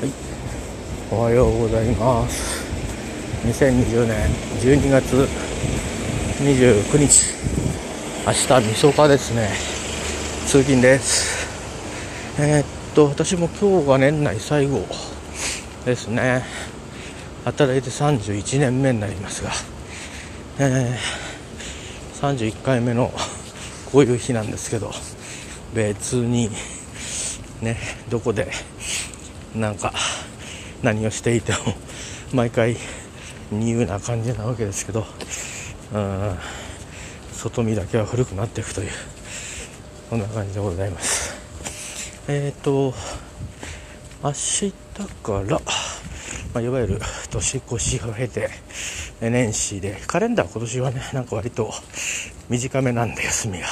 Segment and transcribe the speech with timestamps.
[0.00, 0.10] はい、
[1.10, 2.62] おはようございます。
[3.44, 4.28] 2020年
[4.60, 5.26] 12月
[6.38, 7.34] 29日、
[8.24, 9.50] 明日みそかですね。
[10.46, 11.48] 通勤です。
[12.40, 14.86] えーっと、私も今日が年内最後
[15.84, 16.44] ですね。
[17.44, 19.50] 働いて31年目になりますが、
[20.60, 20.96] えー
[22.20, 23.12] 31回目の
[23.90, 24.92] こういう日なんですけど、
[25.74, 26.50] 別に
[27.62, 27.76] ね、
[28.08, 28.52] どこで
[29.54, 29.92] なんか
[30.82, 31.58] 何をしていても
[32.32, 32.76] 毎回
[33.50, 35.06] ニューな感じなわけですけど
[35.92, 36.38] うん
[37.32, 38.90] 外見だけは古くなっていくという
[40.10, 41.36] そんな感じでございます。
[42.28, 42.94] えっ、ー、と
[44.22, 44.72] 明日
[45.22, 45.60] から、
[46.52, 48.50] まあ、いわゆる年越しを経て
[49.20, 51.72] 年始でカレンダー今年はねなんか割と
[52.48, 53.66] 短めなんで休みが、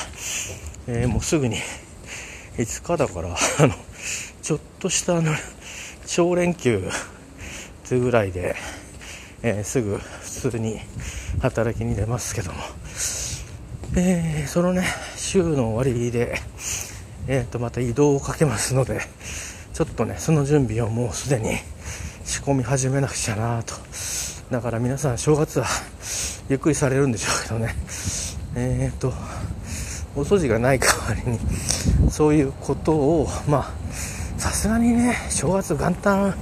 [0.87, 1.57] えーもうすぐに
[2.57, 3.75] 5日だからあの
[4.47, 5.35] ちょっとしたあの
[6.07, 6.89] 小連休
[7.89, 8.55] というぐらいで、
[9.43, 10.81] えーすぐ普通に
[11.41, 12.59] 働きに出ますけども、
[13.97, 16.41] えーそのね週の終わりで、
[17.27, 19.01] えー、とまた移動をかけますので
[19.75, 21.59] ちょっとねその準備をもうすでに
[22.25, 23.75] 仕込み始めなくちゃなと。
[24.53, 25.67] だから皆さん正月は
[26.49, 27.75] ゆっくりされるんでしょうけどね。
[28.55, 29.13] えっ、と
[30.15, 31.41] お掃除がない代わりに
[32.13, 33.87] そういうことをまあ
[34.57, 36.35] すがにね正月元旦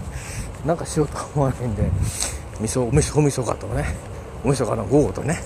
[0.64, 1.82] なんかしようと思わないんで
[2.60, 3.84] みそおみそおみそかとね
[4.44, 5.38] おみそかの午後とね、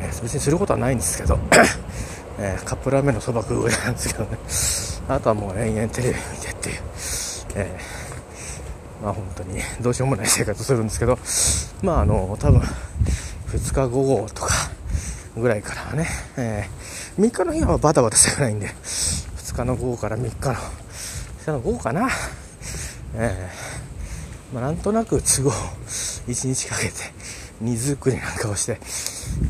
[0.00, 1.38] えー別にすることはないんですけど、
[2.38, 4.38] えーカップラーメンのそば食うぐらいなんですけどね。
[5.08, 6.80] あとはもう延々テレビ見てっていう、
[7.56, 11.18] えーまあ本当にどうしようもない生活するんですけど
[11.82, 12.60] まああの多分
[13.48, 14.54] 2日午後とか
[15.36, 16.68] ぐらいからはね、え
[17.18, 20.56] 3日の日はバタバタしてないんで2日の午後から3日の
[21.44, 22.08] 下の午後かな、
[23.16, 25.50] えーまあ、なんとなく都合
[26.26, 26.92] 1日かけて
[27.60, 28.78] 荷造りなんかをして、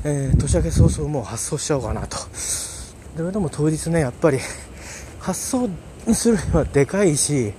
[0.02, 2.16] えー年明け早々もう発送しちゃおうかなと。
[2.16, 4.38] それでも当日ねやっぱり
[5.20, 5.68] 発送
[6.12, 7.54] するにはでかいし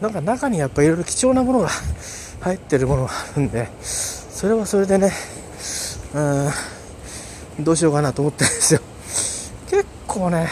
[0.00, 1.68] なんか中にやっぱいろいろ貴重なものが
[2.40, 5.12] 入ってるものがあるんでそれはそれでね
[6.14, 8.80] うんどうしようかなと思ってるんですよ。
[9.68, 10.48] 結構ね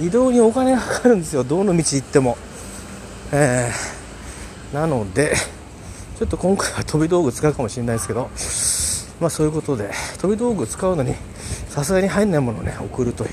[0.00, 1.44] 移動にお金がかかるんですよ。
[1.44, 2.36] どの道行っても。
[3.32, 3.92] えー。
[4.72, 5.34] なので
[6.18, 8.30] ちょっと今回は飛び道具使うかもしれないですけど
[9.20, 11.14] まあそういうことで飛び道具使うのに
[11.68, 13.26] さすがに入んないものをね送るとい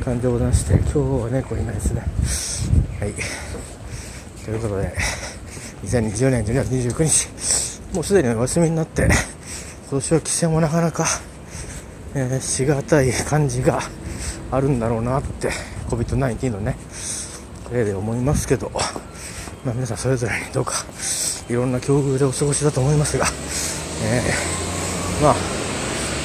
[0.00, 2.02] う感じでございまして今日は猫いないですね。
[3.00, 3.12] はい。
[4.44, 4.94] ということで
[5.84, 9.12] 2020年12月29日もうすでにお休みになって今
[9.90, 11.06] 年は帰省もなかなか、
[12.14, 13.80] えーしがたい感じが
[14.54, 15.50] あるんだろうなって
[15.90, 16.76] COVID-19 のね
[17.72, 18.70] 例で思いますけど、
[19.64, 20.74] まあ、皆さんそれぞれにどうか
[21.48, 23.26] いろんな境遇でお過ごしだと思いますが、
[24.04, 25.34] えーまあ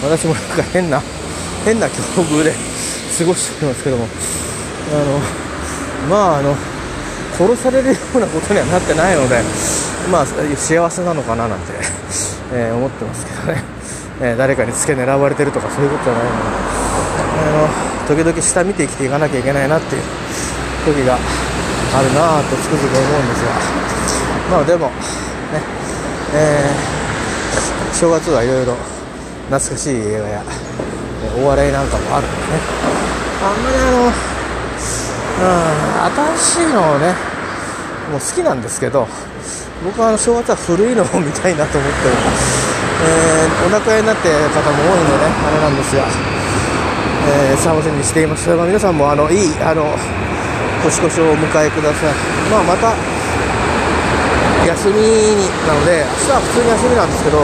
[0.02, 1.02] 私もなんか変な
[1.66, 2.54] 変な境遇で
[3.20, 4.08] 過ごしておりますけども
[4.94, 6.56] あのまああの
[7.38, 9.42] 殺されるようなことにはなってないので
[10.12, 10.26] まあ
[10.56, 11.74] 幸せなのかななんて、
[12.54, 13.64] えー思ってますけどね、
[14.22, 17.19] えー誰かに付け狙われてるとかそういうことじゃないので。
[17.36, 20.02] あの時々下見て生きていかなきゃいけないなっていう
[20.86, 23.52] 時があるなぁとつくづく思うんですが。
[24.52, 24.92] まあでもね。
[26.34, 27.00] えー
[28.00, 28.76] 正月はいろいろ
[29.52, 30.42] 懐かしい映画や
[31.44, 32.44] お笑いなんかもあるんでね。
[33.44, 34.12] あんまりあのう
[36.32, 37.14] ん新しいのをね
[38.10, 39.06] もう好きなんですけど
[39.84, 42.16] 僕はあの正月は古いのを見たいなと思ってる、
[43.04, 46.04] えーお亡くなりになってる方も多いのでねあれなんですが、
[47.28, 49.84] えー、楽しみにしています、まあ、皆さんもあのいいあの
[50.84, 52.14] 年越しをお迎えください、
[52.50, 52.96] まあ、また
[54.68, 57.38] 休みになので明日は普通に休みなんですけど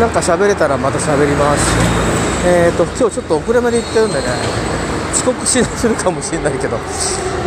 [0.00, 1.66] なんか喋れたらまた喋ります。
[2.46, 4.26] えーと今日ちょっと遅れまで行ってるんでね
[5.12, 6.78] 遅刻しするかもしれないけど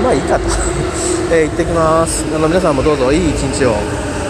[0.04, 0.44] まあいいかと、
[1.32, 2.26] えー行ってきます。
[2.36, 4.21] あの皆さんもどうぞいい一日を。